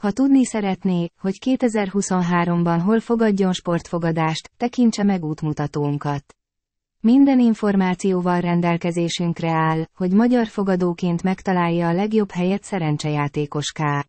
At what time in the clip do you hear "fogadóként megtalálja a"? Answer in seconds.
10.46-11.92